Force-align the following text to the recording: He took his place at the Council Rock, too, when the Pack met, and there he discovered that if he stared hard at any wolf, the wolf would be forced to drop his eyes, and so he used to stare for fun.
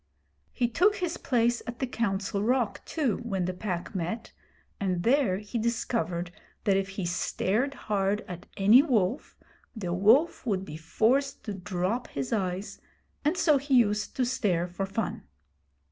He 0.51 0.67
took 0.67 0.95
his 0.95 1.17
place 1.17 1.61
at 1.67 1.77
the 1.77 1.85
Council 1.85 2.41
Rock, 2.41 2.81
too, 2.85 3.17
when 3.17 3.45
the 3.45 3.53
Pack 3.53 3.93
met, 3.93 4.31
and 4.79 5.03
there 5.03 5.37
he 5.37 5.59
discovered 5.59 6.31
that 6.63 6.75
if 6.75 6.89
he 6.97 7.05
stared 7.05 7.75
hard 7.75 8.25
at 8.27 8.47
any 8.57 8.81
wolf, 8.81 9.37
the 9.75 9.93
wolf 9.93 10.43
would 10.43 10.65
be 10.65 10.75
forced 10.75 11.43
to 11.43 11.53
drop 11.53 12.07
his 12.07 12.33
eyes, 12.33 12.81
and 13.23 13.37
so 13.37 13.59
he 13.59 13.75
used 13.75 14.15
to 14.15 14.25
stare 14.25 14.67
for 14.67 14.87
fun. 14.87 15.21